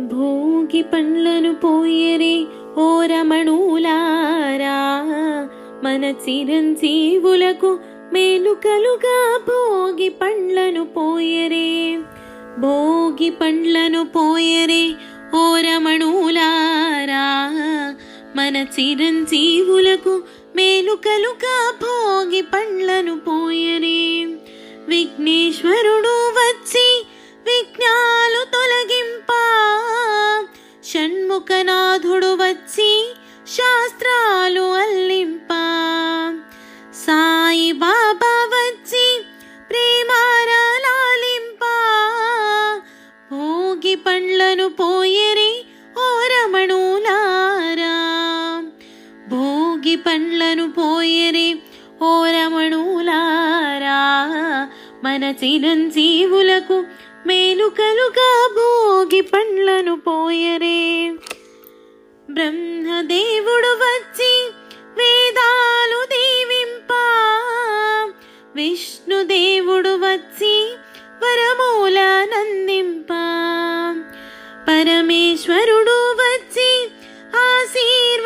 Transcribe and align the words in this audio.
భోగి 0.00 0.82
పండ్లను 0.82 1.54
పోయరే 1.54 2.44
ఓ 2.78 3.02
రమణులారా 3.04 4.78
మన 5.84 6.04
చిరంజీవులకు 6.04 7.78
మేలుకలుగా 8.12 9.38
భోగి 9.48 10.08
పండ్లను 10.08 10.84
పోయరే. 10.84 11.98
భోగి 12.58 13.30
పండ్లను 13.30 14.04
పోయరే 14.04 14.92
ఓ 15.34 15.56
రమణులారా 15.56 17.26
మన 18.36 18.56
చిరంజీవులకు 18.56 20.20
మేలుకలుగా 20.56 21.72
భోగి 21.82 22.42
పండ్లను 22.42 23.05
షణ్ముఖనాథుడు 31.36 32.28
వచ్చి 32.34 32.90
శాస్త్రాలు 33.54 34.62
అల్లింప. 34.74 35.50
సాయి 37.06 37.72
బాబా 37.72 38.30
వచ్చి 38.54 39.04
ప్రేమారాలింప 39.70 41.62
భోగి 43.32 43.94
పండ్లను 44.06 44.68
పోయరి 44.80 45.52
ఓ 45.98 46.06
రమణులారా 46.32 47.94
భోగి 49.28 49.96
పండ్లను 49.96 50.66
పోయరి 50.78 51.48
ఓ 52.02 52.12
రమణులారా 52.36 54.00
మన 55.04 55.24
చిరంజీవులకు 55.44 56.78
మేలుకలుగా 57.26 58.30
భోగి 58.56 59.20
పండ్లను 59.20 59.94
పోయరే. 59.96 60.76
బ్రహ్మదేవుడు 62.36 63.68
వచ్చి 63.68 64.50
వేదాలు 64.98 66.04
దీవింప. 66.04 66.92
విష్ణుదేవుడు 68.54 69.88
వచ్చి 69.88 70.72
వరమూల 71.22 72.00
నందింప. 72.00 73.08
పరమేశ్వరుడు 74.68 75.96
వచ్చి 76.22 76.88
ఆశీర్వదించంగా. 77.36 78.22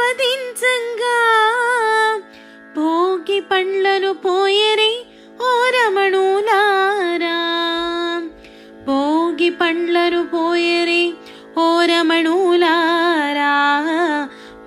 భోగి 2.77 3.41
పండ్లను 3.41 4.13
పోయరే 4.13 4.93
ఓ 5.43 5.65
రమణులారా 5.71 7.39
భోగి 8.87 9.51
పండ్లను 9.51 10.27
పోయరే 10.27 11.13
ఓ 11.59 11.85
రమణులారా 11.85 12.90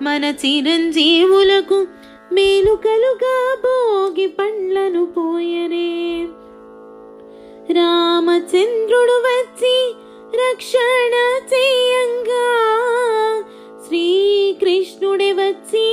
మన 0.04 0.24
చిరంజీవులకు 0.24 1.86
మేలుకలుగా 2.32 3.36
భోగి 3.64 4.26
పండ్లను 4.26 5.06
పోయరే 5.06 6.26
రామచంద్రుడు 7.74 9.16
వచ్చి 9.26 9.94
రక్షణ 10.34 11.14
చేయంగా. 11.52 12.46
శ్రీకృష్ణుడే 13.86 15.32
వచ్చి 15.32 15.86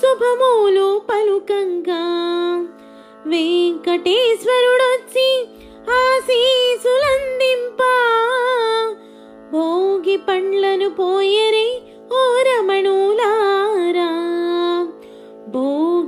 శుభములు 0.00 1.02
పలుకంగా. 1.10 2.02
వెంకటేశ్వరుడు 3.26 4.86
వచ్చి 4.92 5.28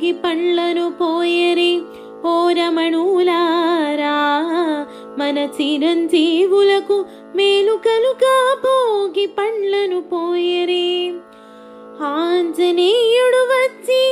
భోగి 0.09 0.17
పండ్లను 0.25 0.93
పోయరి 1.01 1.83
ఓ 2.25 2.51
రమణులారా. 2.51 4.13
మన 5.19 5.39
చిరంజీవులకు 5.39 7.05
మేలు 7.37 7.73
కలుగా 7.73 8.57
భోగి 8.65 9.27
పండ్లను 9.27 10.01
పోయరే. 10.01 11.13
ఆంజనేయుడు 12.03 13.43
వచ్చి 13.53 14.08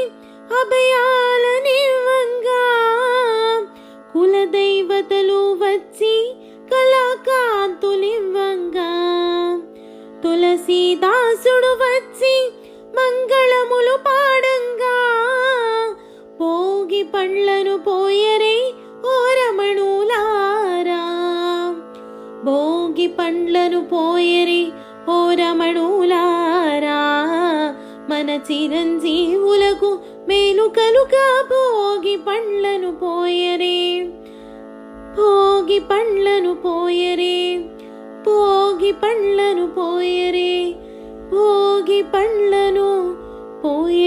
పండ్లను 17.16 17.76
పోయరే 17.76 18.56
ఓ 19.04 19.12
రమణులారా. 19.40 21.02
భోగి 22.44 23.06
పండ్లను 23.06 23.80
పోయరే 23.80 24.62
ఓ 25.08 25.32
రమణులారా. 25.32 27.00
మన 28.10 28.30
చిరంజీవులకు 28.30 29.98
మేలుకలుగా 30.28 31.26
భోగి 31.50 32.16
పండ్లను 32.16 32.92
పోయరే 32.92 33.78
భోగి 35.16 35.78
పండ్లను 35.78 36.54
పోయరే 36.54 37.38
భోగి 38.26 38.92
పండ్లను 38.92 39.66
పోయరే 39.66 40.74
భోగి 41.32 42.02
పండ్లను 42.02 43.16
పోయరే. 43.64 44.05